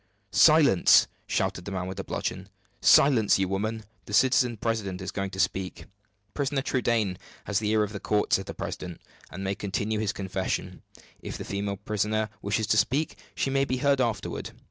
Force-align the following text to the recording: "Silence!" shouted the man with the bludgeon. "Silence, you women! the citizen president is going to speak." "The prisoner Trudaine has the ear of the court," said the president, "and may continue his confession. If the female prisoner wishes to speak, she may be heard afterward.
"Silence!" 0.31 1.05
shouted 1.27 1.63
the 1.65 1.71
man 1.71 1.85
with 1.85 1.97
the 1.97 2.03
bludgeon. 2.03 2.49
"Silence, 2.81 3.37
you 3.37 3.47
women! 3.47 3.83
the 4.05 4.15
citizen 4.15 4.57
president 4.57 4.99
is 4.99 5.11
going 5.11 5.29
to 5.29 5.39
speak." 5.39 5.75
"The 5.81 5.85
prisoner 6.33 6.63
Trudaine 6.63 7.19
has 7.45 7.59
the 7.59 7.69
ear 7.69 7.83
of 7.83 7.93
the 7.93 7.99
court," 7.99 8.33
said 8.33 8.47
the 8.47 8.55
president, 8.55 8.99
"and 9.29 9.43
may 9.43 9.53
continue 9.53 9.99
his 9.99 10.11
confession. 10.11 10.81
If 11.19 11.37
the 11.37 11.45
female 11.45 11.77
prisoner 11.77 12.29
wishes 12.41 12.65
to 12.73 12.77
speak, 12.77 13.15
she 13.35 13.51
may 13.51 13.63
be 13.63 13.77
heard 13.77 14.01
afterward. 14.01 14.53